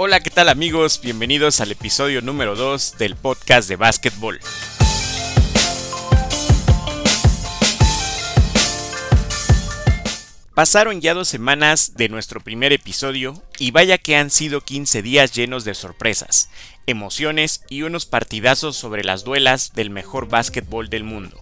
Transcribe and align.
Hola, 0.00 0.20
¿qué 0.20 0.30
tal 0.30 0.48
amigos? 0.48 1.00
Bienvenidos 1.02 1.60
al 1.60 1.72
episodio 1.72 2.22
número 2.22 2.54
2 2.54 2.98
del 2.98 3.16
podcast 3.16 3.68
de 3.68 3.74
básquetbol. 3.74 4.38
Pasaron 10.54 11.00
ya 11.00 11.14
dos 11.14 11.26
semanas 11.26 11.96
de 11.96 12.08
nuestro 12.08 12.38
primer 12.40 12.72
episodio 12.72 13.42
y 13.58 13.72
vaya 13.72 13.98
que 13.98 14.14
han 14.14 14.30
sido 14.30 14.60
15 14.60 15.02
días 15.02 15.32
llenos 15.32 15.64
de 15.64 15.74
sorpresas, 15.74 16.48
emociones 16.86 17.64
y 17.68 17.82
unos 17.82 18.06
partidazos 18.06 18.76
sobre 18.76 19.02
las 19.02 19.24
duelas 19.24 19.72
del 19.74 19.90
mejor 19.90 20.28
básquetbol 20.28 20.90
del 20.90 21.02
mundo. 21.02 21.40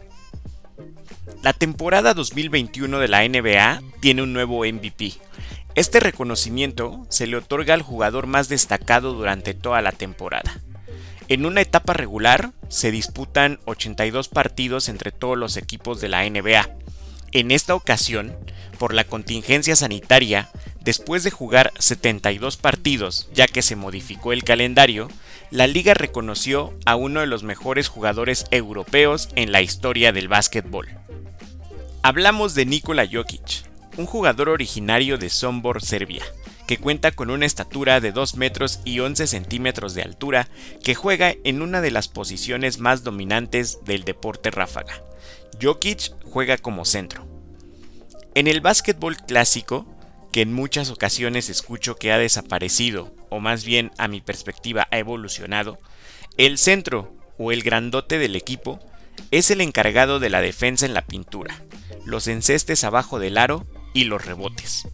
La 1.42 1.52
temporada 1.52 2.14
2021 2.14 3.00
de 3.00 3.08
la 3.08 3.28
NBA 3.28 3.82
tiene 4.00 4.22
un 4.22 4.32
nuevo 4.32 4.64
MVP. 4.64 5.12
Este 5.76 6.00
reconocimiento 6.00 7.06
se 7.10 7.26
le 7.26 7.36
otorga 7.36 7.74
al 7.74 7.82
jugador 7.82 8.26
más 8.26 8.48
destacado 8.48 9.12
durante 9.12 9.52
toda 9.52 9.82
la 9.82 9.92
temporada. 9.92 10.58
En 11.28 11.44
una 11.44 11.60
etapa 11.60 11.92
regular 11.92 12.52
se 12.70 12.90
disputan 12.90 13.60
82 13.66 14.28
partidos 14.28 14.88
entre 14.88 15.12
todos 15.12 15.36
los 15.36 15.58
equipos 15.58 16.00
de 16.00 16.08
la 16.08 16.28
NBA. 16.28 16.70
En 17.32 17.50
esta 17.50 17.74
ocasión, 17.74 18.34
por 18.78 18.94
la 18.94 19.04
contingencia 19.04 19.76
sanitaria, 19.76 20.48
después 20.80 21.24
de 21.24 21.30
jugar 21.30 21.74
72 21.78 22.56
partidos, 22.56 23.28
ya 23.34 23.46
que 23.46 23.60
se 23.60 23.76
modificó 23.76 24.32
el 24.32 24.44
calendario, 24.44 25.08
la 25.50 25.66
liga 25.66 25.92
reconoció 25.92 26.72
a 26.86 26.96
uno 26.96 27.20
de 27.20 27.26
los 27.26 27.42
mejores 27.42 27.88
jugadores 27.88 28.46
europeos 28.50 29.28
en 29.34 29.52
la 29.52 29.60
historia 29.60 30.12
del 30.12 30.28
básquetbol. 30.28 30.88
Hablamos 32.02 32.54
de 32.54 32.64
Nikola 32.64 33.06
Jokic, 33.06 33.75
un 33.96 34.06
jugador 34.06 34.48
originario 34.48 35.18
de 35.18 35.30
Sombor, 35.30 35.82
Serbia, 35.82 36.24
que 36.66 36.78
cuenta 36.78 37.12
con 37.12 37.30
una 37.30 37.46
estatura 37.46 38.00
de 38.00 38.12
2 38.12 38.36
metros 38.36 38.80
y 38.84 39.00
11 39.00 39.26
centímetros 39.26 39.94
de 39.94 40.02
altura, 40.02 40.48
que 40.82 40.94
juega 40.94 41.34
en 41.44 41.62
una 41.62 41.80
de 41.80 41.90
las 41.90 42.08
posiciones 42.08 42.78
más 42.78 43.04
dominantes 43.04 43.84
del 43.84 44.04
deporte 44.04 44.50
ráfaga. 44.50 45.02
Jokic 45.60 46.12
juega 46.24 46.58
como 46.58 46.84
centro. 46.84 47.26
En 48.34 48.48
el 48.48 48.60
básquetbol 48.60 49.16
clásico, 49.16 49.86
que 50.30 50.42
en 50.42 50.52
muchas 50.52 50.90
ocasiones 50.90 51.48
escucho 51.48 51.96
que 51.96 52.12
ha 52.12 52.18
desaparecido, 52.18 53.14
o 53.30 53.40
más 53.40 53.64
bien 53.64 53.92
a 53.96 54.08
mi 54.08 54.20
perspectiva 54.20 54.86
ha 54.90 54.98
evolucionado, 54.98 55.78
el 56.36 56.58
centro 56.58 57.14
o 57.38 57.52
el 57.52 57.62
grandote 57.62 58.18
del 58.18 58.36
equipo 58.36 58.78
es 59.30 59.50
el 59.50 59.62
encargado 59.62 60.18
de 60.18 60.28
la 60.28 60.42
defensa 60.42 60.84
en 60.84 60.92
la 60.92 61.06
pintura, 61.06 61.62
los 62.04 62.28
encestes 62.28 62.84
abajo 62.84 63.18
del 63.18 63.38
aro 63.38 63.66
y 63.96 64.04
los 64.04 64.22
rebotes. 64.22 64.86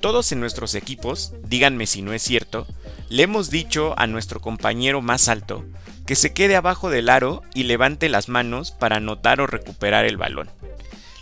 Todos 0.00 0.32
en 0.32 0.40
nuestros 0.40 0.74
equipos, 0.74 1.34
díganme 1.46 1.86
si 1.86 2.00
no 2.00 2.14
es 2.14 2.22
cierto, 2.22 2.66
le 3.10 3.24
hemos 3.24 3.50
dicho 3.50 3.92
a 3.98 4.06
nuestro 4.06 4.40
compañero 4.40 5.02
más 5.02 5.28
alto 5.28 5.66
que 6.06 6.16
se 6.16 6.32
quede 6.32 6.56
abajo 6.56 6.88
del 6.88 7.10
aro 7.10 7.42
y 7.54 7.64
levante 7.64 8.08
las 8.08 8.30
manos 8.30 8.70
para 8.70 8.96
anotar 8.96 9.42
o 9.42 9.46
recuperar 9.46 10.06
el 10.06 10.16
balón. 10.16 10.48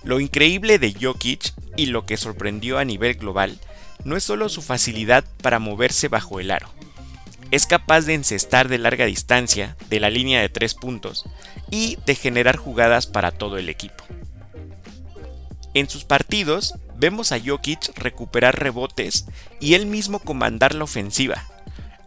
Lo 0.04 0.20
increíble 0.20 0.78
de 0.78 0.94
Jokic 0.94 1.52
y 1.76 1.86
lo 1.86 2.06
que 2.06 2.16
sorprendió 2.16 2.78
a 2.78 2.84
nivel 2.84 3.14
global 3.14 3.58
no 4.04 4.16
es 4.16 4.22
solo 4.22 4.48
su 4.48 4.62
facilidad 4.62 5.24
para 5.42 5.58
moverse 5.58 6.06
bajo 6.06 6.38
el 6.38 6.52
aro. 6.52 6.68
Es 7.50 7.66
capaz 7.66 8.02
de 8.02 8.14
encestar 8.14 8.68
de 8.68 8.78
larga 8.78 9.04
distancia, 9.04 9.76
de 9.90 9.98
la 9.98 10.10
línea 10.10 10.40
de 10.40 10.48
tres 10.48 10.74
puntos, 10.74 11.24
y 11.70 11.98
de 12.06 12.14
generar 12.14 12.56
jugadas 12.56 13.08
para 13.08 13.32
todo 13.32 13.58
el 13.58 13.68
equipo. 13.68 14.04
En 15.74 15.88
sus 15.88 16.04
partidos 16.04 16.74
vemos 16.96 17.32
a 17.32 17.38
Jokic 17.38 17.96
recuperar 17.96 18.58
rebotes 18.58 19.26
y 19.60 19.74
él 19.74 19.86
mismo 19.86 20.18
comandar 20.18 20.74
la 20.74 20.84
ofensiva. 20.84 21.44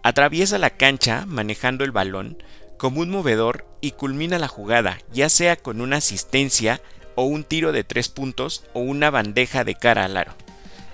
Atraviesa 0.04 0.58
la 0.58 0.72
cancha 0.72 1.26
manejando 1.28 1.84
el 1.84 1.92
balón 1.92 2.38
como 2.78 3.02
un 3.02 3.12
movedor 3.12 3.68
y 3.80 3.92
culmina 3.92 4.40
la 4.40 4.48
jugada, 4.48 4.98
ya 5.14 5.30
sea 5.30 5.56
con 5.56 5.82
una 5.82 5.98
asistencia 5.98 6.82
o 7.16 7.24
un 7.24 7.44
tiro 7.44 7.72
de 7.72 7.84
tres 7.84 8.10
puntos 8.10 8.64
o 8.74 8.80
una 8.80 9.12
bandeja 9.12 9.64
de 9.64 9.76
cara 9.76 10.06
al 10.06 10.18
aro. 10.18 10.34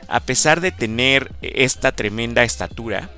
A 0.10 0.20
pesar 0.20 0.62
de 0.62 0.72
tener 0.72 1.32
esta 1.42 1.94
tremenda 1.94 2.44
estatura, 2.44 3.10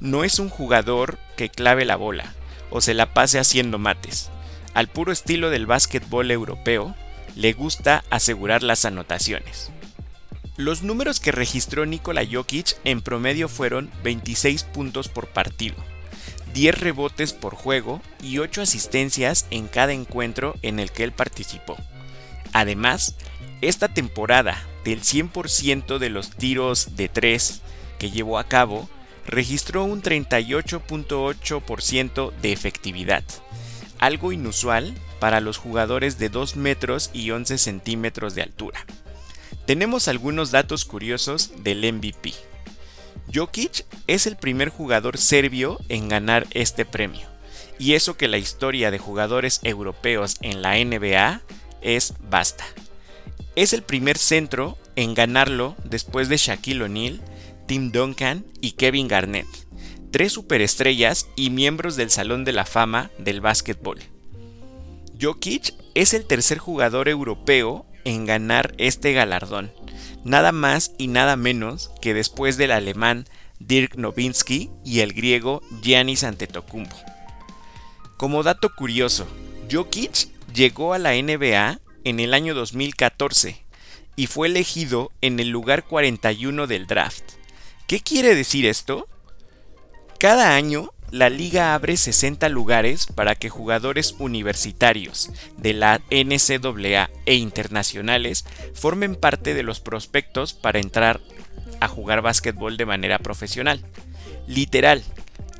no 0.00 0.24
es 0.24 0.38
un 0.38 0.48
jugador 0.48 1.18
que 1.36 1.48
clave 1.48 1.84
la 1.84 1.96
bola 1.96 2.34
o 2.70 2.80
se 2.80 2.94
la 2.94 3.14
pase 3.14 3.38
haciendo 3.38 3.78
mates. 3.78 4.30
Al 4.74 4.88
puro 4.88 5.12
estilo 5.12 5.50
del 5.50 5.66
básquetbol 5.66 6.30
europeo, 6.30 6.94
le 7.36 7.52
gusta 7.52 8.02
asegurar 8.10 8.64
las 8.64 8.84
anotaciones. 8.84 9.70
Los 10.56 10.82
números 10.82 11.20
que 11.20 11.30
registró 11.32 11.84
Nikola 11.84 12.22
Jokic 12.28 12.76
en 12.84 13.02
promedio 13.02 13.48
fueron 13.48 13.90
26 14.02 14.64
puntos 14.64 15.08
por 15.08 15.28
partido, 15.28 15.76
10 16.54 16.80
rebotes 16.80 17.34
por 17.34 17.54
juego 17.54 18.00
y 18.22 18.38
8 18.38 18.62
asistencias 18.62 19.46
en 19.50 19.68
cada 19.68 19.92
encuentro 19.92 20.54
en 20.62 20.80
el 20.80 20.90
que 20.90 21.04
él 21.04 21.12
participó. 21.12 21.76
Además, 22.54 23.16
esta 23.60 23.88
temporada, 23.88 24.56
del 24.84 25.02
100% 25.02 25.98
de 25.98 26.08
los 26.08 26.30
tiros 26.30 26.96
de 26.96 27.10
3 27.10 27.60
que 27.98 28.10
llevó 28.10 28.38
a 28.38 28.44
cabo, 28.44 28.88
registró 29.26 29.84
un 29.84 30.00
38.8% 30.00 32.32
de 32.40 32.52
efectividad, 32.52 33.24
algo 33.98 34.32
inusual 34.32 34.94
para 35.18 35.40
los 35.40 35.58
jugadores 35.58 36.18
de 36.18 36.28
2 36.28 36.56
metros 36.56 37.10
y 37.12 37.30
11 37.30 37.58
centímetros 37.58 38.34
de 38.34 38.42
altura. 38.42 38.84
Tenemos 39.66 40.08
algunos 40.08 40.50
datos 40.50 40.84
curiosos 40.84 41.52
del 41.62 41.92
MVP. 41.92 42.34
Jokic 43.34 43.84
es 44.06 44.26
el 44.26 44.36
primer 44.36 44.68
jugador 44.68 45.18
serbio 45.18 45.80
en 45.88 46.08
ganar 46.08 46.46
este 46.52 46.84
premio, 46.84 47.26
y 47.78 47.94
eso 47.94 48.16
que 48.16 48.28
la 48.28 48.38
historia 48.38 48.90
de 48.90 48.98
jugadores 48.98 49.60
europeos 49.64 50.36
en 50.40 50.62
la 50.62 50.76
NBA 50.76 51.40
es 51.82 52.14
basta. 52.30 52.64
Es 53.56 53.72
el 53.72 53.82
primer 53.82 54.18
centro 54.18 54.78
en 54.96 55.14
ganarlo 55.14 55.76
después 55.84 56.28
de 56.28 56.36
Shaquille 56.36 56.84
O'Neal, 56.84 57.20
Tim 57.66 57.90
Duncan 57.90 58.44
y 58.60 58.72
Kevin 58.72 59.08
Garnett, 59.08 59.46
tres 60.12 60.32
superestrellas 60.32 61.28
y 61.36 61.50
miembros 61.50 61.96
del 61.96 62.10
Salón 62.10 62.44
de 62.44 62.52
la 62.52 62.64
Fama 62.64 63.10
del 63.18 63.40
básquetbol. 63.40 63.98
Jokic 65.20 65.74
es 65.94 66.12
el 66.12 66.26
tercer 66.26 66.58
jugador 66.58 67.08
europeo 67.08 67.86
en 68.04 68.26
ganar 68.26 68.74
este 68.76 69.12
galardón, 69.12 69.72
nada 70.24 70.52
más 70.52 70.92
y 70.98 71.08
nada 71.08 71.36
menos 71.36 71.90
que 72.02 72.12
después 72.12 72.56
del 72.56 72.70
alemán 72.70 73.26
Dirk 73.58 73.96
Nowitzki 73.96 74.70
y 74.84 75.00
el 75.00 75.14
griego 75.14 75.62
Giannis 75.82 76.22
Antetokounmpo. 76.22 76.96
Como 78.18 78.42
dato 78.42 78.74
curioso, 78.74 79.26
Jokic 79.70 80.28
llegó 80.52 80.92
a 80.92 80.98
la 80.98 81.12
NBA 81.14 81.80
en 82.04 82.20
el 82.20 82.34
año 82.34 82.54
2014 82.54 83.64
y 84.16 84.26
fue 84.26 84.48
elegido 84.48 85.12
en 85.20 85.40
el 85.40 85.48
lugar 85.48 85.84
41 85.84 86.66
del 86.66 86.86
draft. 86.86 87.24
¿Qué 87.86 88.00
quiere 88.00 88.34
decir 88.34 88.66
esto? 88.66 89.08
Cada 90.18 90.54
año 90.54 90.90
la 91.10 91.30
liga 91.30 91.74
abre 91.74 91.96
60 91.96 92.48
lugares 92.48 93.06
para 93.06 93.34
que 93.34 93.48
jugadores 93.48 94.14
universitarios 94.18 95.30
de 95.56 95.72
la 95.72 96.00
NCAA 96.10 97.10
e 97.26 97.34
internacionales 97.34 98.44
formen 98.74 99.14
parte 99.14 99.54
de 99.54 99.62
los 99.62 99.80
prospectos 99.80 100.52
para 100.52 100.80
entrar 100.80 101.20
a 101.80 101.88
jugar 101.88 102.22
básquetbol 102.22 102.76
de 102.76 102.86
manera 102.86 103.18
profesional. 103.18 103.84
Literal, 104.46 105.02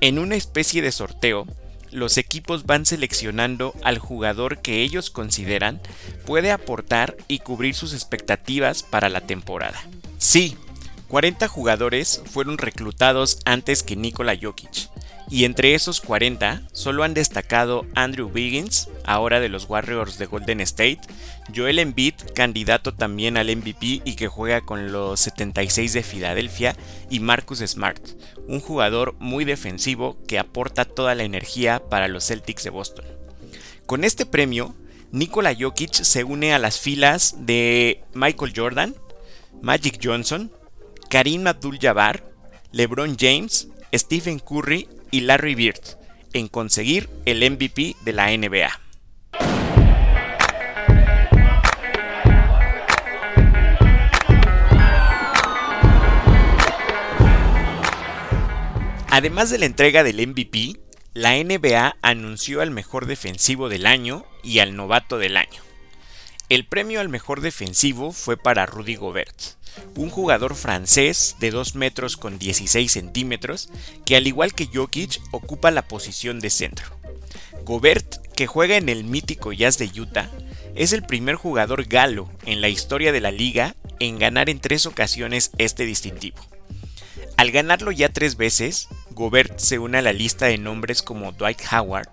en 0.00 0.18
una 0.18 0.34
especie 0.36 0.82
de 0.82 0.92
sorteo, 0.92 1.46
los 1.90 2.18
equipos 2.18 2.66
van 2.66 2.84
seleccionando 2.84 3.74
al 3.82 3.98
jugador 3.98 4.58
que 4.58 4.82
ellos 4.82 5.10
consideran 5.10 5.80
puede 6.26 6.50
aportar 6.50 7.16
y 7.28 7.38
cubrir 7.38 7.74
sus 7.74 7.94
expectativas 7.94 8.82
para 8.82 9.08
la 9.08 9.22
temporada. 9.22 9.80
Sí, 10.18 10.56
40 11.08 11.46
jugadores 11.48 12.22
fueron 12.26 12.58
reclutados 12.58 13.38
antes 13.44 13.82
que 13.82 13.96
Nikola 13.96 14.36
Jokic, 14.40 14.90
y 15.28 15.44
entre 15.44 15.74
esos 15.74 16.00
40 16.00 16.62
solo 16.72 17.02
han 17.02 17.14
destacado 17.14 17.84
Andrew 17.94 18.30
Wiggins, 18.32 18.88
ahora 19.04 19.40
de 19.40 19.48
los 19.48 19.68
Warriors 19.68 20.18
de 20.18 20.26
Golden 20.26 20.60
State, 20.60 21.00
Joel 21.54 21.78
Embiid, 21.78 22.14
candidato 22.34 22.94
también 22.94 23.36
al 23.36 23.54
MVP 23.54 24.02
y 24.04 24.14
que 24.14 24.28
juega 24.28 24.60
con 24.60 24.92
los 24.92 25.20
76 25.20 25.92
de 25.92 26.02
Filadelfia, 26.02 26.76
y 27.10 27.20
Marcus 27.20 27.58
Smart, 27.58 28.00
un 28.46 28.60
jugador 28.60 29.16
muy 29.18 29.44
defensivo 29.44 30.16
que 30.28 30.38
aporta 30.38 30.84
toda 30.84 31.14
la 31.14 31.24
energía 31.24 31.82
para 31.88 32.08
los 32.08 32.26
Celtics 32.26 32.64
de 32.64 32.70
Boston. 32.70 33.04
Con 33.86 34.04
este 34.04 34.26
premio, 34.26 34.74
Nikola 35.10 35.54
Jokic 35.58 35.92
se 35.92 36.24
une 36.24 36.52
a 36.52 36.58
las 36.58 36.78
filas 36.78 37.34
de 37.38 38.02
Michael 38.14 38.52
Jordan, 38.54 38.94
Magic 39.60 39.98
Johnson, 40.02 40.52
Karim 41.08 41.46
Abdul-Jabbar, 41.46 42.24
LeBron 42.72 43.16
James, 43.18 43.68
Stephen 43.92 44.40
Curry 44.40 44.88
y 45.16 45.22
Larry 45.22 45.54
Bird 45.54 45.80
en 46.34 46.46
conseguir 46.46 47.08
el 47.24 47.38
MVP 47.38 47.96
de 48.04 48.12
la 48.12 48.36
NBA. 48.36 48.68
Además 59.08 59.48
de 59.48 59.56
la 59.56 59.64
entrega 59.64 60.04
del 60.04 60.26
MVP, 60.28 60.78
la 61.14 61.42
NBA 61.42 61.96
anunció 62.02 62.60
al 62.60 62.70
mejor 62.70 63.06
defensivo 63.06 63.70
del 63.70 63.86
año 63.86 64.26
y 64.42 64.58
al 64.58 64.76
novato 64.76 65.16
del 65.16 65.38
año. 65.38 65.62
El 66.48 66.64
premio 66.64 67.00
al 67.00 67.08
mejor 67.08 67.40
defensivo 67.40 68.12
fue 68.12 68.36
para 68.36 68.66
Rudy 68.66 68.94
Gobert, 68.94 69.34
un 69.96 70.10
jugador 70.10 70.54
francés 70.54 71.34
de 71.40 71.50
2 71.50 71.74
metros 71.74 72.16
con 72.16 72.38
16 72.38 72.92
centímetros 72.92 73.68
que 74.04 74.14
al 74.14 74.28
igual 74.28 74.54
que 74.54 74.68
Jokic 74.72 75.20
ocupa 75.32 75.72
la 75.72 75.88
posición 75.88 76.38
de 76.38 76.50
centro. 76.50 76.86
Gobert, 77.64 78.24
que 78.36 78.46
juega 78.46 78.76
en 78.76 78.88
el 78.88 79.02
mítico 79.02 79.52
Jazz 79.52 79.76
de 79.76 79.90
Utah, 80.00 80.30
es 80.76 80.92
el 80.92 81.02
primer 81.02 81.34
jugador 81.34 81.84
galo 81.86 82.30
en 82.44 82.60
la 82.60 82.68
historia 82.68 83.10
de 83.10 83.20
la 83.20 83.32
liga 83.32 83.74
en 83.98 84.20
ganar 84.20 84.48
en 84.48 84.60
tres 84.60 84.86
ocasiones 84.86 85.50
este 85.58 85.84
distintivo. 85.84 86.36
Al 87.36 87.50
ganarlo 87.50 87.92
ya 87.92 88.08
tres 88.08 88.36
veces, 88.36 88.88
Gobert 89.10 89.58
se 89.58 89.78
une 89.78 89.98
a 89.98 90.02
la 90.02 90.14
lista 90.14 90.46
de 90.46 90.56
nombres 90.56 91.02
como 91.02 91.32
Dwight 91.32 91.60
Howard, 91.70 92.08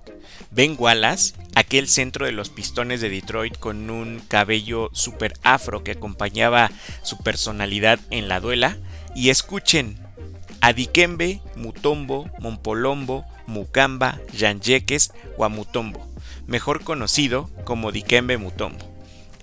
Ben 0.52 0.76
Wallace, 0.78 1.34
aquel 1.56 1.88
centro 1.88 2.26
de 2.26 2.34
los 2.34 2.50
pistones 2.50 3.00
de 3.00 3.10
Detroit 3.10 3.58
con 3.58 3.90
un 3.90 4.22
cabello 4.28 4.90
super 4.92 5.34
afro 5.44 5.82
que 5.82 5.92
acompañaba 5.92 6.72
su 7.04 7.18
personalidad 7.20 8.00
en 8.10 8.28
la 8.28 8.42
duela, 8.42 8.78
y 9.16 9.30
escuchen 9.30 9.98
a 10.60 10.74
Dikembe, 10.74 11.42
Mutombo, 11.56 12.30
Mompolombo, 12.40 13.26
Mukamba, 13.48 14.20
Yanjeques 14.34 15.14
o 15.38 15.46
Amutombo, 15.46 16.06
mejor 16.48 16.84
conocido 16.84 17.50
como 17.64 17.94
Dikembe 17.94 18.38
Mutombo, 18.38 18.94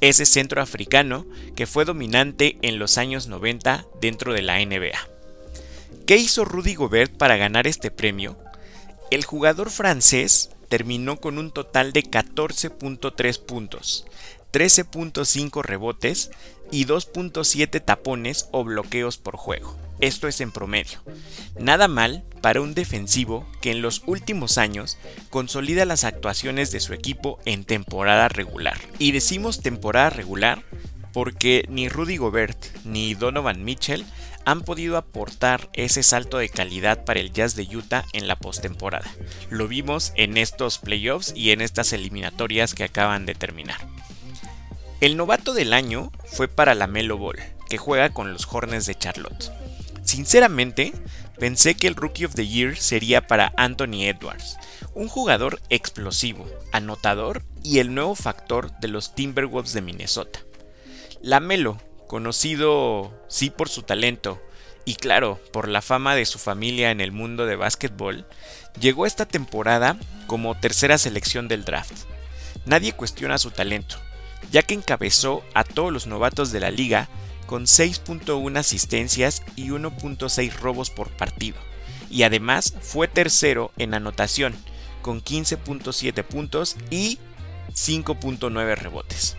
ese 0.03 0.27
centro 0.27 0.61
africano 0.61 1.27
que 1.57 1.67
fue 1.67 1.87
dominante 1.87 2.59
en 2.61 2.79
los 2.79 2.99
años 2.99 3.29
90 3.29 3.87
dentro 4.01 4.35
de 4.35 4.43
la 4.43 4.59
NBA. 4.65 5.10
¿Qué 6.07 6.17
hizo 6.17 6.45
Rudy 6.45 6.75
Gobert 6.75 7.17
para 7.17 7.37
ganar 7.37 7.67
este 7.67 7.91
premio? 7.91 8.37
El 9.11 9.25
jugador 9.25 9.71
francés 9.71 10.51
terminó 10.69 11.21
con 11.21 11.39
un 11.39 11.51
total 11.51 11.93
de 11.93 12.03
14.3 12.03 13.41
puntos, 13.41 14.07
13.5 14.53 15.63
rebotes 15.63 16.31
y 16.71 16.87
2.7 16.87 17.85
tapones 17.85 18.49
o 18.53 18.65
bloqueos 18.65 19.19
por 19.19 19.37
juego. 19.37 19.77
Esto 20.01 20.29
es 20.29 20.41
en 20.41 20.51
promedio. 20.51 21.01
Nada 21.59 21.87
mal 21.87 22.25
para 22.41 22.61
un 22.61 22.75
defensivo 22.75 23.47
que 23.61 23.71
en 23.71 23.83
los 23.83 24.03
últimos 24.07 24.59
años 24.59 24.99
consolida 25.29 25.85
las 25.85 26.05
actuaciones 26.05 26.71
de 26.71 26.81
su 26.81 26.95
equipo 26.95 27.39
en 27.45 27.65
temporada 27.65 28.29
regular. 28.29 28.79
Y 28.99 29.13
decimos 29.13 29.61
temporada 29.61 30.11
regular 30.11 30.65
porque 31.13 31.65
ni 31.69 31.89
Rudy 31.89 32.17
Gobert 32.17 32.59
ni 32.85 33.15
Donovan 33.15 33.65
Mitchell 33.65 34.07
han 34.51 34.63
podido 34.63 34.97
aportar 34.97 35.71
ese 35.75 36.03
salto 36.03 36.39
de 36.39 36.49
calidad 36.49 37.05
para 37.05 37.21
el 37.21 37.33
Jazz 37.33 37.55
de 37.55 37.69
Utah 37.77 38.05
en 38.13 38.27
la 38.27 38.35
postemporada. 38.35 39.09
Lo 39.49 39.69
vimos 39.69 40.13
en 40.17 40.37
estos 40.37 40.79
playoffs 40.79 41.33
y 41.37 41.53
en 41.53 41.61
estas 41.61 41.93
eliminatorias 41.93 42.75
que 42.75 42.83
acaban 42.83 43.27
de 43.27 43.37
terminar. 43.37 43.79
El 45.01 45.17
novato 45.17 45.55
del 45.55 45.73
año 45.73 46.11
fue 46.25 46.49
para 46.49 46.75
la 46.75 46.89
Melo 46.89 47.17
Ball, 47.17 47.39
que 47.69 47.79
juega 47.79 48.13
con 48.13 48.33
los 48.33 48.49
Hornets 48.51 48.87
de 48.87 48.97
Charlotte. 48.97 49.53
Sinceramente, 50.03 50.93
pensé 51.39 51.77
que 51.77 51.87
el 51.87 51.95
Rookie 51.95 52.25
of 52.25 52.35
the 52.35 52.49
Year 52.49 52.77
sería 52.77 53.29
para 53.29 53.53
Anthony 53.57 54.03
Edwards, 54.03 54.59
un 54.95 55.07
jugador 55.07 55.61
explosivo, 55.69 56.49
anotador 56.73 57.45
y 57.63 57.79
el 57.79 57.95
nuevo 57.95 58.17
factor 58.17 58.73
de 58.81 58.89
los 58.89 59.15
Timberwolves 59.15 59.75
de 59.75 59.83
Minnesota. 59.83 60.41
La 61.23 61.39
Melo 61.39 61.79
conocido 62.11 63.15
sí 63.29 63.51
por 63.51 63.69
su 63.69 63.83
talento 63.83 64.43
y 64.85 64.97
claro, 64.97 65.39
por 65.53 65.69
la 65.69 65.81
fama 65.81 66.17
de 66.17 66.27
su 66.27 66.41
familia 66.41 66.91
en 66.91 67.01
el 67.01 67.13
mundo 67.13 67.47
de 67.47 67.55
básquetbol, 67.55 68.27
llegó 68.81 69.07
esta 69.07 69.27
temporada 69.27 69.97
como 70.27 70.59
tercera 70.59 70.99
selección 70.99 71.47
del 71.47 71.65
draft. 71.65 71.93
Nadie 72.67 72.95
cuestiona 72.95 73.39
su 73.39 73.53
talento, 73.53 73.95
ya 74.51 74.65
que 74.65 74.75
encabezó 74.75 75.45
a 75.55 75.63
todos 75.63 75.93
los 75.93 76.09
novatos 76.09 76.51
de 76.51 76.59
la 76.59 76.73
liga 76.73 77.09
con 77.47 77.67
6.1 77.67 78.59
asistencias 78.59 79.45
y 79.55 79.69
1.6 79.69 80.53
robos 80.55 80.91
por 80.91 81.11
partido, 81.11 81.59
y 82.11 82.25
además 82.25 82.75
fue 82.81 83.07
tercero 83.07 83.71
en 83.79 83.95
anotación, 83.95 84.57
con 85.01 85.23
15.7 85.23 86.25
puntos 86.25 86.77
y 86.91 87.21
5.9 87.73 88.75
rebotes. 88.75 89.37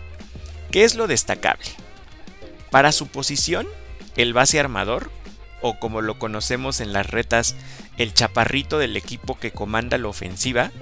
¿Qué 0.70 0.84
es 0.84 0.94
lo 0.94 1.06
destacable? 1.06 1.66
Para 2.72 2.90
su 2.90 3.06
posición, 3.06 3.68
el 4.16 4.32
base 4.32 4.58
armador, 4.58 5.10
o 5.60 5.78
como 5.78 6.00
lo 6.00 6.18
conocemos 6.18 6.80
en 6.80 6.94
las 6.94 7.06
retas, 7.06 7.54
el 7.98 8.14
chaparrito 8.14 8.78
del 8.78 8.96
equipo 8.96 9.38
que 9.38 9.50
comanda 9.50 9.98
la 9.98 10.08
ofensiva, 10.08 10.72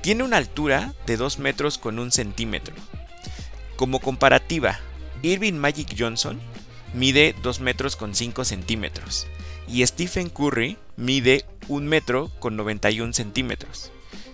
tiene 0.00 0.24
una 0.24 0.36
altura 0.36 0.94
de 1.06 1.16
2 1.16 1.38
metros 1.38 1.78
con 1.78 2.00
1 2.00 2.10
centímetro. 2.10 2.74
Como 3.76 4.00
comparativa, 4.00 4.80
Irving 5.22 5.54
Magic 5.54 5.94
Johnson 5.96 6.40
mide 6.92 7.36
2 7.40 7.60
metros 7.60 7.94
con 7.94 8.16
5 8.16 8.44
centímetros 8.44 9.28
y 9.68 9.86
Stephen 9.86 10.30
Curry 10.30 10.76
mide 10.96 11.44
1 11.68 11.86
metro 11.88 12.32
con 12.40 12.56
91 12.56 13.12
centímetros. 13.12 13.92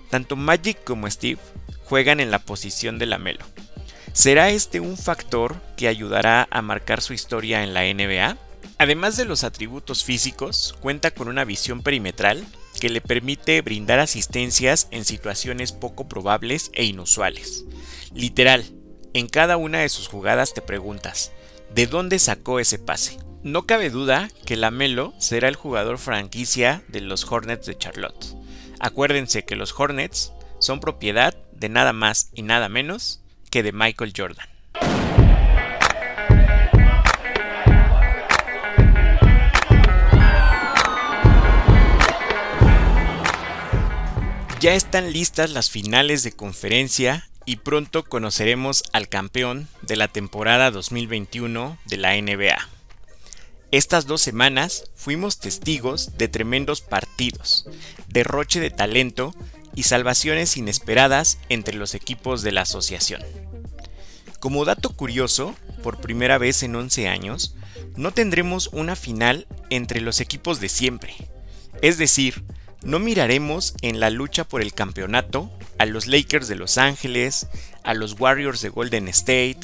Tanto 0.09 0.37
Magic 0.37 0.83
como 0.85 1.11
Steve 1.11 1.41
juegan 1.85 2.21
en 2.21 2.31
la 2.31 2.39
posición 2.39 2.99
de 2.99 3.05
la 3.05 3.19
Melo. 3.19 3.45
¿Será 4.15 4.51
este 4.51 4.79
un 4.79 4.97
factor 4.97 5.61
que 5.77 5.89
ayudará 5.89 6.47
a 6.53 6.63
marcar 6.63 7.03
su 7.03 7.15
historia 7.15 7.65
en 7.65 7.75
la 7.75 7.83
NBA? 7.83 8.39
Además 8.79 9.17
de 9.17 9.25
los 9.25 9.43
atributos 9.43 10.05
físicos, 10.05 10.77
cuenta 10.81 11.11
con 11.11 11.27
una 11.27 11.45
visión 11.45 11.83
perimetral 11.83 12.47
que 12.81 12.91
le 12.91 13.01
permite 13.01 13.61
brindar 13.61 13.99
asistencias 13.99 14.87
en 14.93 15.05
situaciones 15.05 15.73
poco 15.73 16.07
probables 16.09 16.71
e 16.75 16.85
inusuales. 16.85 17.65
Literal, 18.15 18.65
en 19.15 19.27
cada 19.27 19.57
una 19.57 19.81
de 19.81 19.89
sus 19.89 20.07
jugadas 20.07 20.55
te 20.55 20.63
preguntas, 20.63 21.33
¿de 21.75 21.89
dónde 21.89 22.21
sacó 22.21 22.61
ese 22.61 22.79
pase? 22.79 23.19
No 23.43 23.67
cabe 23.67 23.91
duda 23.91 24.31
que 24.47 24.57
Lamelo 24.57 25.13
será 25.19 25.49
el 25.49 25.57
jugador 25.57 25.99
franquicia 25.99 26.85
de 26.87 27.01
los 27.01 27.25
Hornets 27.25 27.67
de 27.67 27.77
Charlotte. 27.77 28.27
Acuérdense 28.79 29.45
que 29.45 29.57
los 29.57 29.75
Hornets 29.77 30.33
son 30.61 30.79
propiedad 30.79 31.35
de 31.51 31.69
nada 31.69 31.93
más 31.93 32.31
y 32.33 32.43
nada 32.43 32.69
menos 32.69 33.24
de 33.63 33.73
Michael 33.73 34.13
Jordan. 34.17 34.49
Ya 44.61 44.75
están 44.75 45.13
listas 45.13 45.51
las 45.51 45.69
finales 45.69 46.23
de 46.23 46.33
conferencia 46.33 47.29
y 47.45 47.57
pronto 47.57 48.03
conoceremos 48.03 48.83
al 48.95 49.11
campeón 49.11 49.69
de 49.83 49.97
la 49.97 50.09
temporada 50.09 50.71
2021 50.71 51.77
de 51.85 51.97
la 51.99 52.15
NBA. 52.15 52.57
Estas 53.73 54.07
dos 54.07 54.23
semanas 54.23 54.91
fuimos 54.95 55.39
testigos 55.39 56.17
de 56.17 56.29
tremendos 56.29 56.81
partidos, 56.81 57.67
derroche 58.09 58.61
de 58.61 58.71
talento 58.71 59.35
y 59.75 59.85
salvaciones 59.85 60.57
inesperadas 60.57 61.39
entre 61.49 61.75
los 61.77 61.95
equipos 61.95 62.43
de 62.43 62.53
la 62.53 62.63
asociación. 62.63 63.23
Como 64.41 64.65
dato 64.65 64.91
curioso, 64.91 65.55
por 65.83 66.01
primera 66.01 66.39
vez 66.39 66.63
en 66.63 66.77
11 66.77 67.09
años, 67.09 67.57
no 67.97 68.13
tendremos 68.13 68.69
una 68.73 68.97
final 68.97 69.47
entre 69.71 70.01
los 70.01 70.21
equipos 70.21 70.61
de 70.61 70.69
siempre. 70.69 71.15
Es 71.83 71.99
decir, 71.99 72.45
no 72.83 72.99
miraremos 72.99 73.75
en 73.81 74.01
la 74.01 74.11
lucha 74.11 74.45
por 74.45 74.61
el 74.61 74.75
campeonato 74.75 75.51
a 75.79 75.87
los 75.87 76.07
Lakers 76.07 76.49
de 76.49 76.57
Los 76.57 76.79
Ángeles, 76.79 77.47
a 77.83 77.95
los 77.95 78.21
Warriors 78.21 78.61
de 78.61 78.69
Golden 78.69 79.09
State, 79.09 79.61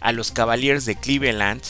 a 0.00 0.12
los 0.12 0.32
Cavaliers 0.32 0.84
de 0.84 0.96
Cleveland, 0.96 1.62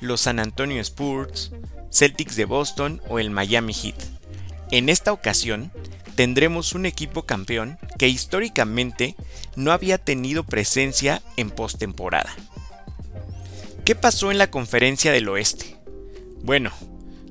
los 0.00 0.22
San 0.22 0.38
Antonio 0.38 0.80
Spurs, 0.80 1.50
Celtics 1.90 2.36
de 2.36 2.44
Boston 2.44 3.02
o 3.08 3.18
el 3.18 3.30
Miami 3.30 3.74
Heat. 3.74 3.96
En 4.70 4.88
esta 4.88 5.12
ocasión, 5.12 5.72
tendremos 6.14 6.74
un 6.74 6.86
equipo 6.86 7.22
campeón 7.22 7.78
que 7.98 8.08
históricamente 8.08 9.16
no 9.56 9.72
había 9.72 9.98
tenido 9.98 10.44
presencia 10.44 11.22
en 11.36 11.50
postemporada. 11.50 12.34
¿Qué 13.84 13.94
pasó 13.94 14.30
en 14.30 14.38
la 14.38 14.50
conferencia 14.50 15.12
del 15.12 15.28
oeste? 15.28 15.76
Bueno, 16.42 16.70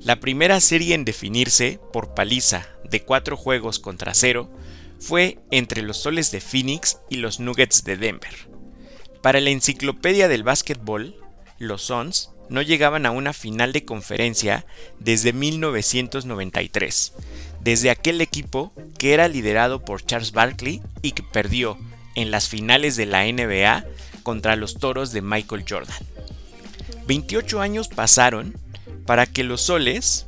la 0.00 0.20
primera 0.20 0.60
serie 0.60 0.94
en 0.94 1.04
definirse 1.04 1.80
por 1.92 2.14
paliza 2.14 2.66
de 2.84 3.02
cuatro 3.02 3.36
juegos 3.36 3.78
contra 3.78 4.14
cero 4.14 4.50
fue 4.98 5.38
entre 5.50 5.82
los 5.82 5.96
Soles 5.96 6.30
de 6.30 6.40
Phoenix 6.40 6.98
y 7.08 7.16
los 7.16 7.40
Nuggets 7.40 7.84
de 7.84 7.96
Denver. 7.96 8.48
Para 9.22 9.40
la 9.40 9.50
enciclopedia 9.50 10.28
del 10.28 10.42
básquetbol, 10.42 11.16
los 11.58 11.82
Suns 11.82 12.30
no 12.48 12.60
llegaban 12.62 13.06
a 13.06 13.10
una 13.10 13.32
final 13.32 13.72
de 13.72 13.84
conferencia 13.84 14.66
desde 14.98 15.32
1993, 15.32 17.12
desde 17.62 17.90
aquel 17.90 18.20
equipo 18.20 18.72
que 18.98 19.14
era 19.14 19.28
liderado 19.28 19.84
por 19.84 20.04
Charles 20.04 20.32
Barkley 20.32 20.82
y 21.00 21.12
que 21.12 21.22
perdió 21.22 21.78
en 22.14 22.30
las 22.30 22.48
finales 22.48 22.96
de 22.96 23.06
la 23.06 23.24
NBA 23.24 23.84
contra 24.22 24.56
los 24.56 24.74
Toros 24.74 25.12
de 25.12 25.22
Michael 25.22 25.64
Jordan. 25.68 25.96
28 27.06 27.60
años 27.60 27.88
pasaron 27.88 28.54
para 29.06 29.26
que 29.26 29.44
los 29.44 29.62
Soles 29.62 30.26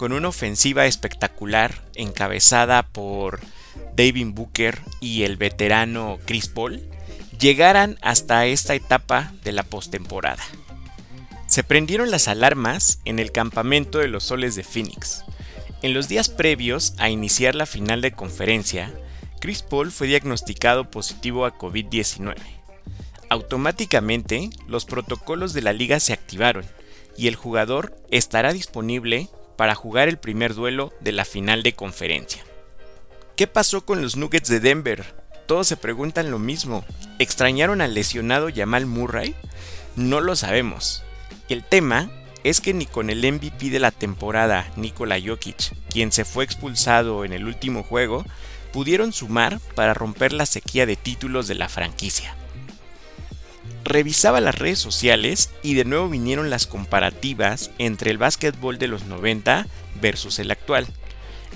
con 0.00 0.12
una 0.12 0.28
ofensiva 0.28 0.86
espectacular 0.86 1.74
encabezada 1.94 2.82
por 2.84 3.40
David 3.96 4.28
Booker 4.32 4.80
y 4.98 5.24
el 5.24 5.36
veterano 5.36 6.18
Chris 6.24 6.48
Paul, 6.48 6.82
llegaran 7.38 7.98
hasta 8.00 8.46
esta 8.46 8.74
etapa 8.74 9.30
de 9.44 9.52
la 9.52 9.62
postemporada. 9.62 10.42
Se 11.46 11.64
prendieron 11.64 12.10
las 12.10 12.28
alarmas 12.28 13.00
en 13.04 13.18
el 13.18 13.30
campamento 13.30 13.98
de 13.98 14.08
los 14.08 14.24
soles 14.24 14.54
de 14.54 14.64
Phoenix. 14.64 15.22
En 15.82 15.94
los 15.94 16.08
días 16.08 16.28
previos 16.28 16.92
a 16.98 17.08
iniciar 17.08 17.54
la 17.54 17.64
final 17.64 18.02
de 18.02 18.12
conferencia, 18.12 18.92
Chris 19.40 19.62
Paul 19.62 19.90
fue 19.90 20.08
diagnosticado 20.08 20.90
positivo 20.90 21.46
a 21.46 21.56
COVID-19. 21.56 22.36
Automáticamente, 23.30 24.50
los 24.68 24.84
protocolos 24.84 25.54
de 25.54 25.62
la 25.62 25.72
liga 25.72 25.98
se 25.98 26.12
activaron 26.12 26.66
y 27.16 27.28
el 27.28 27.34
jugador 27.34 27.96
estará 28.10 28.52
disponible 28.52 29.30
para 29.56 29.74
jugar 29.74 30.08
el 30.10 30.18
primer 30.18 30.54
duelo 30.54 30.92
de 31.00 31.12
la 31.12 31.24
final 31.24 31.62
de 31.62 31.72
conferencia. 31.72 32.44
¿Qué 33.34 33.46
pasó 33.46 33.86
con 33.86 34.02
los 34.02 34.16
Nuggets 34.16 34.50
de 34.50 34.60
Denver? 34.60 35.14
Todos 35.46 35.66
se 35.66 35.78
preguntan 35.78 36.30
lo 36.30 36.38
mismo. 36.38 36.84
¿Extrañaron 37.18 37.80
al 37.80 37.94
lesionado 37.94 38.48
Jamal 38.54 38.84
Murray? 38.84 39.34
No 39.96 40.20
lo 40.20 40.36
sabemos. 40.36 41.02
El 41.48 41.64
tema 41.64 42.10
es 42.44 42.60
que 42.60 42.74
ni 42.74 42.86
con 42.86 43.10
el 43.10 43.20
MVP 43.30 43.70
de 43.70 43.80
la 43.80 43.90
temporada, 43.90 44.70
Nikola 44.76 45.18
Jokic, 45.20 45.74
quien 45.90 46.12
se 46.12 46.24
fue 46.24 46.44
expulsado 46.44 47.24
en 47.24 47.32
el 47.32 47.46
último 47.46 47.82
juego, 47.82 48.24
pudieron 48.72 49.12
sumar 49.12 49.60
para 49.74 49.94
romper 49.94 50.32
la 50.32 50.46
sequía 50.46 50.86
de 50.86 50.96
títulos 50.96 51.48
de 51.48 51.54
la 51.54 51.68
franquicia. 51.68 52.34
Revisaba 53.84 54.40
las 54.40 54.54
redes 54.54 54.78
sociales 54.78 55.50
y 55.62 55.74
de 55.74 55.84
nuevo 55.84 56.08
vinieron 56.08 56.50
las 56.50 56.66
comparativas 56.66 57.70
entre 57.78 58.10
el 58.10 58.18
básquetbol 58.18 58.78
de 58.78 58.88
los 58.88 59.04
90 59.04 59.66
versus 60.00 60.38
el 60.38 60.50
actual. 60.50 60.86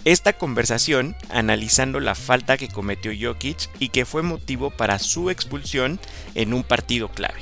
Esta 0.04 0.34
conversación 0.34 1.16
analizando 1.30 2.00
la 2.00 2.14
falta 2.14 2.58
que 2.58 2.68
cometió 2.68 3.12
Jokic 3.18 3.70
y 3.78 3.88
que 3.88 4.04
fue 4.04 4.22
motivo 4.22 4.70
para 4.70 4.98
su 4.98 5.30
expulsión 5.30 5.98
en 6.34 6.52
un 6.52 6.62
partido 6.62 7.08
clave. 7.08 7.40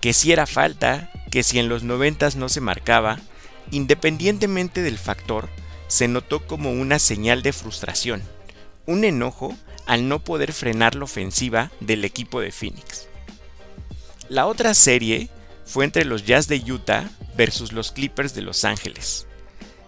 Que 0.00 0.12
si 0.12 0.32
era 0.32 0.46
falta, 0.46 1.10
que 1.30 1.42
si 1.42 1.58
en 1.58 1.68
los 1.68 1.82
90 1.82 2.30
no 2.36 2.48
se 2.48 2.60
marcaba, 2.60 3.18
independientemente 3.70 4.82
del 4.82 4.98
factor, 4.98 5.48
se 5.88 6.08
notó 6.08 6.46
como 6.46 6.72
una 6.72 6.98
señal 6.98 7.42
de 7.42 7.52
frustración, 7.52 8.22
un 8.86 9.04
enojo 9.04 9.56
al 9.86 10.08
no 10.08 10.20
poder 10.20 10.52
frenar 10.52 10.94
la 10.94 11.04
ofensiva 11.04 11.70
del 11.80 12.04
equipo 12.04 12.40
de 12.40 12.52
Phoenix. 12.52 13.08
La 14.28 14.46
otra 14.46 14.74
serie 14.74 15.30
fue 15.64 15.84
entre 15.84 16.04
los 16.04 16.24
Jazz 16.24 16.48
de 16.48 16.58
Utah 16.70 17.08
versus 17.36 17.72
los 17.72 17.92
Clippers 17.92 18.34
de 18.34 18.42
Los 18.42 18.64
Ángeles. 18.64 19.26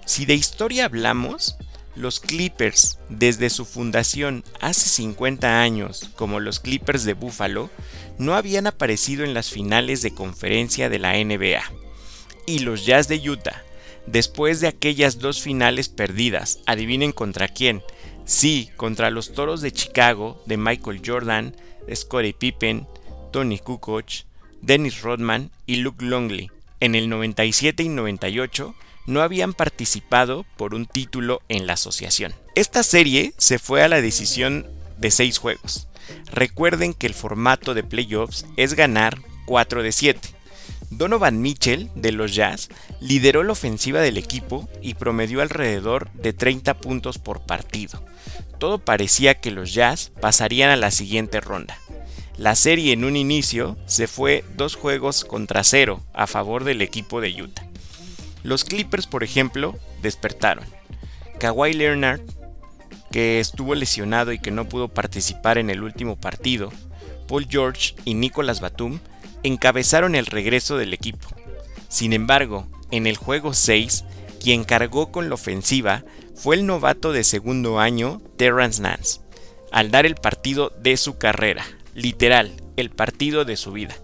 Si 0.07 0.25
de 0.25 0.35
historia 0.35 0.87
hablamos, 0.87 1.57
los 2.01 2.21
Clippers 2.21 2.99
desde 3.09 3.51
su 3.51 3.65
fundación 3.65 4.45
hace 4.61 4.89
50 4.89 5.61
años 5.61 6.11
como 6.17 6.41
los 6.41 6.59
Clippers 6.59 7.05
de 7.05 7.15
Buffalo 7.15 7.71
no 8.19 8.35
habían 8.35 8.67
aparecido 8.67 9.25
en 9.25 9.35
las 9.35 9.51
finales 9.51 10.03
de 10.03 10.13
conferencia 10.13 10.89
de 10.89 10.99
la 10.99 11.13
NBA. 11.13 11.63
Y 12.47 12.61
los 12.61 12.85
Jazz 12.85 13.09
de 13.09 13.17
Utah, 13.31 13.63
después 14.07 14.61
de 14.61 14.69
aquellas 14.69 15.19
dos 15.19 15.41
finales 15.41 15.89
perdidas, 15.89 16.61
adivinen 16.67 17.13
contra 17.13 17.49
quién, 17.49 17.83
sí, 18.25 18.71
contra 18.77 19.11
los 19.11 19.33
Toros 19.33 19.61
de 19.61 19.73
Chicago 19.73 20.43
de 20.47 20.57
Michael 20.57 21.03
Jordan, 21.05 21.55
Scottie 21.95 22.35
Pippen, 22.35 22.87
Tony 23.33 23.59
Kukoc, 23.59 24.11
Dennis 24.63 25.03
Rodman 25.03 25.51
y 25.67 25.77
Luke 25.77 26.05
Longley 26.05 26.51
en 26.81 26.95
el 26.95 27.09
97 27.09 27.83
y 27.83 27.89
98 27.89 28.75
no 29.11 29.23
habían 29.23 29.53
participado 29.53 30.47
por 30.57 30.75
un 30.75 30.87
título 30.87 31.43
en 31.49 31.67
la 31.67 31.75
asociación. 31.75 32.33
Esta 32.55 32.83
serie 32.83 33.35
se 33.37 33.59
fue 33.59 33.83
a 33.83 33.89
la 33.89 34.01
decisión 34.01 34.67
de 34.99 35.11
6 35.11 35.39
juegos. 35.39 35.89
Recuerden 36.33 36.95
que 36.95 37.07
el 37.07 37.15
formato 37.15 37.75
de 37.75 37.83
playoffs 37.83 38.47
es 38.57 38.75
ganar 38.75 39.19
4 39.47 39.83
de 39.83 39.93
7. 39.93 40.21
Donovan 40.91 41.41
Mitchell 41.41 41.91
de 41.95 42.13
los 42.13 42.35
Jazz 42.35 42.69
lideró 43.01 43.45
la 43.45 43.53
ofensiva 43.53 44.01
del 44.01 44.17
equipo 44.17 44.69
y 44.83 44.95
promedió 44.95 45.41
alrededor 45.41 46.11
de 46.15 46.33
30 46.33 46.75
puntos 46.75 47.19
por 47.19 47.41
partido. 47.43 48.03
Todo 48.59 48.79
parecía 48.79 49.35
que 49.35 49.51
los 49.51 49.73
Jazz 49.73 50.11
pasarían 50.21 50.71
a 50.71 50.77
la 50.77 50.91
siguiente 50.91 51.41
ronda. 51.41 51.79
La 52.37 52.57
serie 52.57 52.93
en 52.93 53.05
un 53.05 53.17
inicio 53.17 53.77
se 53.87 54.07
fue 54.07 54.45
dos 54.57 54.75
juegos 54.75 55.25
contra 55.25 55.63
cero 55.63 56.03
a 56.13 56.27
favor 56.27 56.65
del 56.65 56.83
equipo 56.83 57.21
de 57.21 57.43
Utah. 57.43 57.70
Los 58.43 58.65
Clippers, 58.65 59.07
por 59.07 59.25
ejemplo, 59.25 59.79
despertaron. 60.03 60.65
Kawhi 61.39 61.73
Leonard, 61.73 62.21
que 63.11 63.41
estuvo 63.41 63.75
lesionado 63.75 64.33
y 64.33 64.39
que 64.39 64.51
no 64.51 64.69
pudo 64.69 64.89
participar 64.89 65.59
en 65.59 65.71
el 65.71 65.83
último 65.83 66.17
partido, 66.17 66.73
Paul 67.27 67.47
George 67.49 67.95
y 68.05 68.15
Nicolas 68.15 68.61
Batum 68.61 69.01
encabezaron 69.43 70.15
el 70.15 70.27
regreso 70.27 70.77
del 70.77 70.93
equipo. 70.93 71.29
Sin 71.89 72.13
embargo, 72.13 72.67
en 72.91 73.07
el 73.07 73.17
juego 73.17 73.55
6, 73.55 74.05
quien 74.43 74.65
cargó 74.65 75.13
con 75.13 75.29
la 75.29 75.35
ofensiva 75.35 76.05
fue 76.35 76.57
el 76.57 76.67
novato 76.67 77.13
de 77.13 77.25
segundo 77.25 77.79
año 77.79 78.23
Terrence 78.37 78.81
Nance, 78.81 79.21
al 79.73 79.91
dar 79.91 80.07
el 80.07 80.15
partido 80.15 80.73
de 80.81 80.97
su 80.97 81.19
carrera, 81.19 81.65
literal, 81.95 82.53
el 82.77 82.91
partido 82.91 83.45
de 83.45 83.57
su 83.57 83.73
vida. 83.73 83.95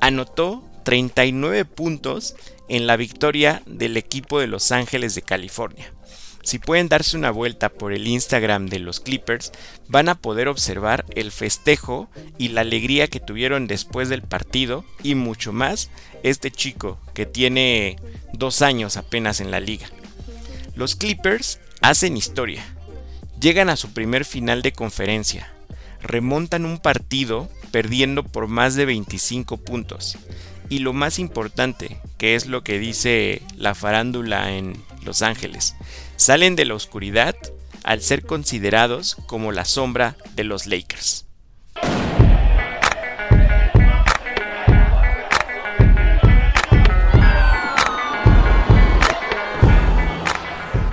Anotó 0.00 0.64
39 0.84 1.64
puntos 1.64 2.34
en 2.68 2.86
la 2.86 2.96
victoria 2.96 3.62
del 3.66 3.96
equipo 3.96 4.40
de 4.40 4.46
Los 4.46 4.72
Ángeles 4.72 5.14
de 5.14 5.22
California. 5.22 5.92
Si 6.44 6.58
pueden 6.58 6.90
darse 6.90 7.16
una 7.16 7.30
vuelta 7.30 7.70
por 7.70 7.94
el 7.94 8.06
Instagram 8.06 8.66
de 8.66 8.78
los 8.78 9.00
Clippers, 9.00 9.50
van 9.88 10.10
a 10.10 10.14
poder 10.14 10.48
observar 10.48 11.06
el 11.14 11.32
festejo 11.32 12.10
y 12.36 12.48
la 12.48 12.60
alegría 12.60 13.08
que 13.08 13.18
tuvieron 13.18 13.66
después 13.66 14.10
del 14.10 14.20
partido 14.20 14.84
y 15.02 15.14
mucho 15.14 15.54
más 15.54 15.88
este 16.22 16.50
chico 16.50 17.00
que 17.14 17.24
tiene 17.24 17.96
dos 18.34 18.60
años 18.60 18.98
apenas 18.98 19.40
en 19.40 19.50
la 19.50 19.58
liga. 19.58 19.86
Los 20.76 20.96
Clippers 20.96 21.60
hacen 21.80 22.16
historia, 22.16 22.62
llegan 23.40 23.70
a 23.70 23.76
su 23.76 23.94
primer 23.94 24.26
final 24.26 24.60
de 24.60 24.72
conferencia, 24.72 25.50
remontan 26.02 26.66
un 26.66 26.78
partido 26.78 27.48
perdiendo 27.70 28.22
por 28.22 28.48
más 28.48 28.74
de 28.74 28.84
25 28.84 29.56
puntos. 29.56 30.18
Y 30.68 30.78
lo 30.78 30.92
más 30.92 31.18
importante, 31.18 31.98
que 32.18 32.34
es 32.34 32.46
lo 32.46 32.64
que 32.64 32.78
dice 32.78 33.42
la 33.56 33.74
farándula 33.74 34.52
en 34.52 34.82
Los 35.04 35.22
Ángeles, 35.22 35.74
salen 36.16 36.56
de 36.56 36.64
la 36.64 36.74
oscuridad 36.74 37.34
al 37.82 38.00
ser 38.00 38.24
considerados 38.24 39.16
como 39.26 39.52
la 39.52 39.64
sombra 39.64 40.16
de 40.34 40.44
los 40.44 40.66
Lakers. 40.66 41.26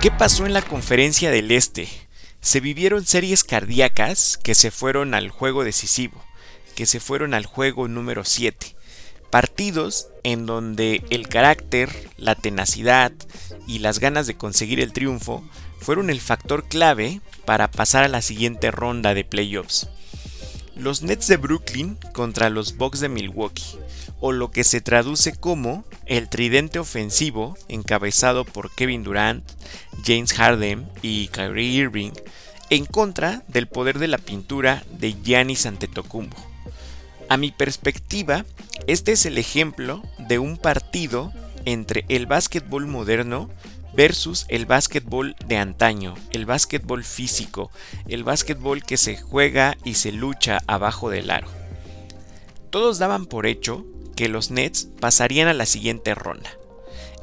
¿Qué 0.00 0.10
pasó 0.10 0.46
en 0.46 0.52
la 0.52 0.62
conferencia 0.62 1.30
del 1.30 1.50
Este? 1.50 1.88
se 2.42 2.58
vivieron 2.58 3.06
series 3.06 3.44
cardíacas 3.44 4.36
que 4.36 4.56
se 4.56 4.72
fueron 4.72 5.14
al 5.14 5.30
juego 5.30 5.62
decisivo, 5.62 6.22
que 6.74 6.86
se 6.86 6.98
fueron 6.98 7.34
al 7.34 7.46
juego 7.46 7.86
número 7.86 8.24
7. 8.24 8.74
Partidos 9.32 10.08
en 10.24 10.44
donde 10.44 11.02
el 11.08 11.26
carácter, 11.26 11.88
la 12.18 12.34
tenacidad 12.34 13.12
y 13.66 13.78
las 13.78 13.98
ganas 13.98 14.26
de 14.26 14.36
conseguir 14.36 14.78
el 14.78 14.92
triunfo 14.92 15.42
fueron 15.80 16.10
el 16.10 16.20
factor 16.20 16.68
clave 16.68 17.22
para 17.46 17.70
pasar 17.70 18.04
a 18.04 18.08
la 18.08 18.20
siguiente 18.20 18.70
ronda 18.70 19.14
de 19.14 19.24
playoffs. 19.24 19.88
Los 20.76 21.00
Nets 21.00 21.28
de 21.28 21.38
Brooklyn 21.38 21.96
contra 22.12 22.50
los 22.50 22.76
Bucks 22.76 23.00
de 23.00 23.08
Milwaukee, 23.08 23.78
o 24.20 24.32
lo 24.32 24.50
que 24.50 24.64
se 24.64 24.82
traduce 24.82 25.32
como 25.34 25.86
el 26.04 26.28
tridente 26.28 26.78
ofensivo 26.78 27.56
encabezado 27.68 28.44
por 28.44 28.70
Kevin 28.74 29.02
Durant, 29.02 29.50
James 30.04 30.34
Harden 30.34 30.86
y 31.00 31.28
Kyrie 31.28 31.84
Irving, 31.84 32.12
en 32.68 32.84
contra 32.84 33.44
del 33.48 33.66
poder 33.66 33.98
de 33.98 34.08
la 34.08 34.18
pintura 34.18 34.84
de 34.90 35.14
Giannis 35.22 35.64
Antetokounmpo. 35.64 36.51
A 37.32 37.38
mi 37.38 37.50
perspectiva, 37.50 38.44
este 38.86 39.12
es 39.12 39.24
el 39.24 39.38
ejemplo 39.38 40.02
de 40.18 40.38
un 40.38 40.58
partido 40.58 41.32
entre 41.64 42.04
el 42.10 42.26
básquetbol 42.26 42.86
moderno 42.86 43.48
versus 43.94 44.44
el 44.50 44.66
básquetbol 44.66 45.34
de 45.46 45.56
antaño, 45.56 46.14
el 46.32 46.44
básquetbol 46.44 47.04
físico, 47.04 47.70
el 48.06 48.22
básquetbol 48.22 48.84
que 48.84 48.98
se 48.98 49.16
juega 49.16 49.78
y 49.82 49.94
se 49.94 50.12
lucha 50.12 50.58
abajo 50.66 51.08
del 51.08 51.30
aro. 51.30 51.48
Todos 52.68 52.98
daban 52.98 53.24
por 53.24 53.46
hecho 53.46 53.86
que 54.14 54.28
los 54.28 54.50
Nets 54.50 54.88
pasarían 55.00 55.48
a 55.48 55.54
la 55.54 55.64
siguiente 55.64 56.14
ronda. 56.14 56.50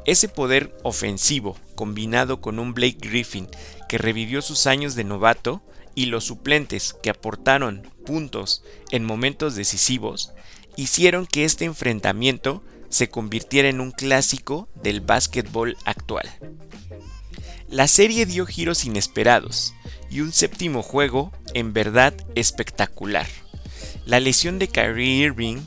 Ese 0.06 0.28
poder 0.28 0.76
ofensivo, 0.82 1.56
combinado 1.76 2.42
con 2.42 2.58
un 2.58 2.74
Blake 2.74 2.98
Griffin 3.00 3.48
que 3.88 4.00
revivió 4.00 4.42
sus 4.42 4.66
años 4.66 4.96
de 4.96 5.04
novato 5.04 5.62
y 5.94 6.08
los 6.08 6.24
suplentes 6.24 6.96
que 7.04 7.12
aportaron 7.12 7.88
puntos 8.10 8.64
en 8.90 9.06
momentos 9.06 9.54
decisivos, 9.54 10.34
hicieron 10.76 11.28
que 11.28 11.46
este 11.46 11.66
enfrentamiento 11.66 12.64
se 12.90 13.08
convirtiera 13.08 13.70
en 13.70 13.80
un 13.80 13.92
clásico 13.92 14.68
del 14.74 15.00
básquetbol 15.00 15.78
actual. 15.86 16.28
La 17.70 17.88
serie 17.88 18.26
dio 18.26 18.48
giros 18.48 18.84
inesperados 18.86 19.76
y 20.10 20.22
un 20.22 20.34
séptimo 20.34 20.82
juego 20.82 21.32
en 21.54 21.72
verdad 21.72 22.16
espectacular. 22.34 23.28
La 24.08 24.20
lesión 24.20 24.58
de 24.58 24.70
Kyrie 24.70 25.24
Irving, 25.28 25.58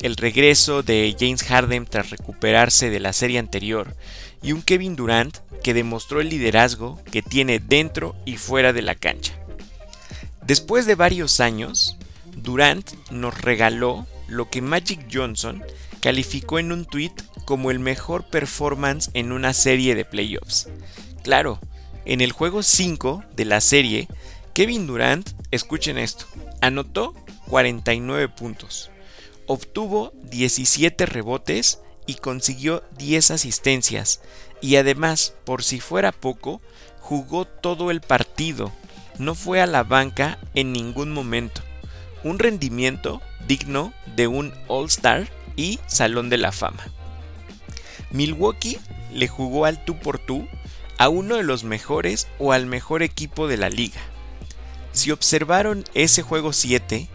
el 0.00 0.16
regreso 0.16 0.82
de 0.82 1.14
James 1.16 1.44
Harden 1.44 1.86
tras 1.86 2.10
recuperarse 2.10 2.90
de 2.90 2.98
la 2.98 3.12
serie 3.12 3.38
anterior 3.38 3.94
y 4.42 4.50
un 4.50 4.62
Kevin 4.62 4.96
Durant 4.96 5.38
que 5.62 5.72
demostró 5.72 6.20
el 6.20 6.30
liderazgo 6.30 7.00
que 7.12 7.22
tiene 7.22 7.60
dentro 7.60 8.16
y 8.24 8.38
fuera 8.38 8.72
de 8.72 8.82
la 8.82 8.96
cancha. 8.96 9.38
Después 10.52 10.84
de 10.84 10.96
varios 10.96 11.40
años, 11.40 11.96
Durant 12.36 12.86
nos 13.10 13.40
regaló 13.40 14.06
lo 14.28 14.50
que 14.50 14.60
Magic 14.60 15.08
Johnson 15.10 15.64
calificó 16.02 16.58
en 16.58 16.72
un 16.72 16.84
tweet 16.84 17.14
como 17.46 17.70
el 17.70 17.78
mejor 17.78 18.28
performance 18.28 19.08
en 19.14 19.32
una 19.32 19.54
serie 19.54 19.94
de 19.94 20.04
playoffs. 20.04 20.68
Claro, 21.22 21.58
en 22.04 22.20
el 22.20 22.32
juego 22.32 22.62
5 22.62 23.24
de 23.34 23.46
la 23.46 23.62
serie, 23.62 24.08
Kevin 24.52 24.86
Durant, 24.86 25.30
escuchen 25.50 25.96
esto, 25.96 26.26
anotó 26.60 27.14
49 27.48 28.28
puntos, 28.28 28.90
obtuvo 29.46 30.12
17 30.24 31.06
rebotes 31.06 31.80
y 32.06 32.16
consiguió 32.16 32.84
10 32.98 33.30
asistencias, 33.30 34.20
y 34.60 34.76
además, 34.76 35.32
por 35.46 35.64
si 35.64 35.80
fuera 35.80 36.12
poco, 36.12 36.60
jugó 37.00 37.46
todo 37.46 37.90
el 37.90 38.02
partido, 38.02 38.70
no 39.22 39.34
fue 39.34 39.60
a 39.60 39.66
la 39.66 39.84
banca 39.84 40.38
en 40.54 40.72
ningún 40.72 41.12
momento. 41.12 41.62
Un 42.24 42.38
rendimiento 42.38 43.22
digno 43.46 43.92
de 44.16 44.26
un 44.26 44.52
All-Star 44.68 45.28
y 45.56 45.78
Salón 45.86 46.28
de 46.28 46.38
la 46.38 46.52
Fama. 46.52 46.84
Milwaukee 48.10 48.78
le 49.12 49.28
jugó 49.28 49.64
al 49.64 49.84
tú 49.84 49.98
por 49.98 50.18
tú 50.18 50.46
a 50.98 51.08
uno 51.08 51.36
de 51.36 51.42
los 51.42 51.64
mejores 51.64 52.28
o 52.38 52.52
al 52.52 52.66
mejor 52.66 53.02
equipo 53.02 53.48
de 53.48 53.56
la 53.56 53.70
liga. 53.70 54.00
Si 54.92 55.10
observaron 55.10 55.84
ese 55.94 56.22
juego 56.22 56.52
7, 56.52 57.08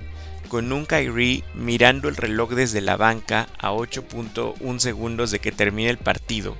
con 0.48 0.72
un 0.72 0.86
Kyrie 0.86 1.44
mirando 1.54 2.10
el 2.10 2.16
reloj 2.16 2.52
desde 2.52 2.82
la 2.82 2.98
banca 2.98 3.50
a 3.60 3.72
8.1 3.72 4.80
segundos 4.80 5.30
de 5.32 5.40
que 5.40 5.52
termine 5.52 5.90
el 5.90 5.98
partido, 5.98 6.56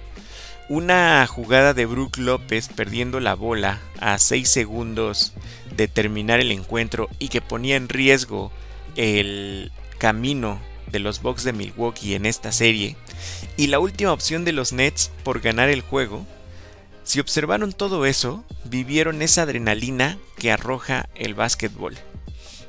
una 0.70 1.26
jugada 1.28 1.74
de 1.74 1.86
Brook 1.86 2.18
López 2.18 2.68
perdiendo 2.68 3.20
la 3.20 3.36
bola 3.36 3.80
a 4.00 4.18
6 4.18 4.50
segundos 4.50 5.34
de 5.76 5.88
terminar 5.88 6.40
el 6.40 6.52
encuentro 6.52 7.10
y 7.20 7.30
que 7.30 7.42
ponía 7.42 7.76
en 7.76 7.90
riesgo 7.90 8.52
el 8.96 9.72
camino 9.98 10.60
de 10.92 11.00
los 11.00 11.22
Bucks 11.22 11.44
de 11.44 11.54
Milwaukee 11.54 12.16
en 12.16 12.26
esta 12.26 12.52
serie, 12.52 12.96
y 13.58 13.68
la 13.68 13.80
última 13.80 14.14
opción 14.14 14.46
de 14.46 14.54
los 14.54 14.74
Nets 14.74 15.12
por 15.24 15.42
ganar 15.42 15.70
el 15.70 15.82
juego, 15.82 16.26
si 17.04 17.20
observaron 17.20 17.72
todo 17.72 18.06
eso, 18.06 18.44
vivieron 18.66 19.22
esa 19.22 19.44
adrenalina 19.44 20.18
que 20.38 20.52
arroja 20.52 21.10
el 21.16 21.36
básquetbol. 21.36 21.98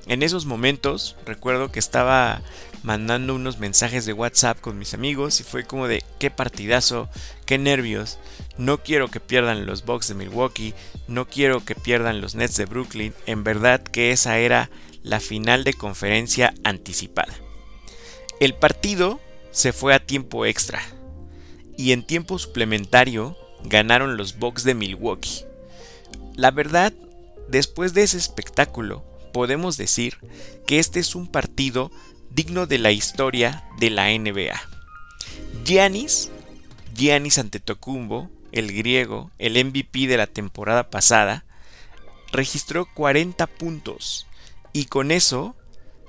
En 0.06 0.22
esos 0.22 0.46
momentos, 0.46 1.16
recuerdo 1.26 1.70
que 1.70 1.78
estaba 1.78 2.40
mandando 2.82 3.34
unos 3.34 3.58
mensajes 3.58 4.06
de 4.06 4.12
WhatsApp 4.12 4.60
con 4.60 4.78
mis 4.78 4.94
amigos 4.94 5.40
y 5.40 5.44
fue 5.44 5.64
como 5.64 5.88
de 5.88 6.04
qué 6.18 6.30
partidazo, 6.30 7.08
qué 7.46 7.58
nervios, 7.58 8.18
no 8.56 8.82
quiero 8.82 9.08
que 9.08 9.20
pierdan 9.20 9.66
los 9.66 9.84
Bucks 9.84 10.08
de 10.08 10.14
Milwaukee, 10.14 10.74
no 11.06 11.26
quiero 11.26 11.64
que 11.64 11.74
pierdan 11.74 12.20
los 12.20 12.34
Nets 12.34 12.56
de 12.56 12.66
Brooklyn, 12.66 13.14
en 13.26 13.44
verdad 13.44 13.82
que 13.82 14.12
esa 14.12 14.38
era 14.38 14.70
la 15.02 15.20
final 15.20 15.64
de 15.64 15.74
conferencia 15.74 16.54
anticipada. 16.64 17.34
El 18.40 18.54
partido 18.54 19.20
se 19.50 19.72
fue 19.72 19.94
a 19.94 20.04
tiempo 20.04 20.46
extra 20.46 20.82
y 21.76 21.92
en 21.92 22.06
tiempo 22.06 22.38
suplementario 22.38 23.36
ganaron 23.64 24.16
los 24.16 24.38
Bucks 24.38 24.64
de 24.64 24.74
Milwaukee. 24.74 25.44
La 26.34 26.50
verdad, 26.50 26.92
después 27.48 27.94
de 27.94 28.02
ese 28.02 28.18
espectáculo, 28.18 29.04
podemos 29.32 29.76
decir 29.76 30.18
que 30.66 30.78
este 30.78 31.00
es 31.00 31.14
un 31.14 31.26
partido 31.26 31.90
digno 32.30 32.66
de 32.66 32.78
la 32.78 32.90
historia 32.90 33.64
de 33.78 33.90
la 33.90 34.08
NBA. 34.08 34.60
Giannis, 35.64 36.30
Giannis 36.94 37.38
Antetokounmpo, 37.38 38.30
el 38.52 38.72
griego, 38.72 39.30
el 39.38 39.62
MVP 39.64 40.06
de 40.06 40.16
la 40.16 40.26
temporada 40.26 40.90
pasada, 40.90 41.44
registró 42.32 42.86
40 42.94 43.46
puntos 43.46 44.26
y 44.72 44.86
con 44.86 45.10
eso 45.10 45.56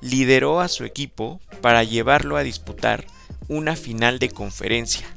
lideró 0.01 0.59
a 0.59 0.67
su 0.67 0.85
equipo 0.85 1.39
para 1.61 1.83
llevarlo 1.83 2.37
a 2.37 2.43
disputar 2.43 3.05
una 3.47 3.75
final 3.75 4.19
de 4.19 4.29
conferencia. 4.29 5.07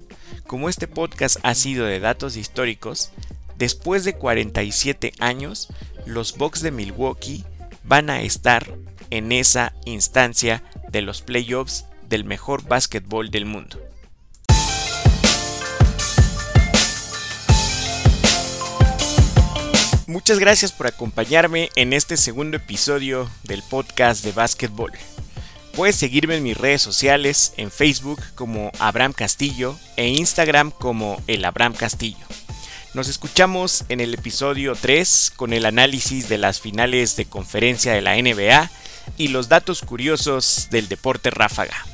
Como 0.46 0.68
este 0.68 0.88
podcast 0.88 1.38
ha 1.42 1.54
sido 1.54 1.86
de 1.86 2.00
datos 2.00 2.36
históricos, 2.36 3.12
después 3.56 4.04
de 4.04 4.14
47 4.14 5.12
años, 5.18 5.68
los 6.06 6.36
Bucks 6.36 6.62
de 6.62 6.70
Milwaukee 6.70 7.44
van 7.84 8.10
a 8.10 8.22
estar 8.22 8.76
en 9.12 9.30
esa 9.30 9.74
instancia 9.84 10.62
de 10.88 11.02
los 11.02 11.20
playoffs 11.20 11.84
del 12.08 12.24
mejor 12.24 12.66
básquetbol 12.66 13.30
del 13.30 13.44
mundo. 13.44 13.78
Muchas 20.06 20.38
gracias 20.38 20.72
por 20.72 20.86
acompañarme 20.86 21.68
en 21.76 21.92
este 21.92 22.16
segundo 22.16 22.56
episodio 22.56 23.30
del 23.44 23.62
podcast 23.62 24.24
de 24.24 24.32
básquetbol. 24.32 24.92
Puedes 25.76 25.96
seguirme 25.96 26.36
en 26.36 26.42
mis 26.42 26.56
redes 26.56 26.80
sociales, 26.80 27.52
en 27.58 27.70
Facebook 27.70 28.20
como 28.34 28.72
Abraham 28.78 29.12
Castillo 29.12 29.78
e 29.96 30.08
Instagram 30.08 30.70
como 30.70 31.22
el 31.26 31.44
Abraham 31.44 31.74
Castillo. 31.74 32.26
Nos 32.94 33.08
escuchamos 33.08 33.84
en 33.90 34.00
el 34.00 34.14
episodio 34.14 34.74
3 34.74 35.32
con 35.36 35.52
el 35.52 35.66
análisis 35.66 36.30
de 36.30 36.38
las 36.38 36.60
finales 36.60 37.16
de 37.16 37.26
conferencia 37.26 37.92
de 37.92 38.00
la 38.00 38.16
NBA 38.16 38.70
y 39.16 39.28
los 39.28 39.48
datos 39.48 39.82
curiosos 39.82 40.68
del 40.70 40.88
deporte 40.88 41.30
ráfaga. 41.30 41.91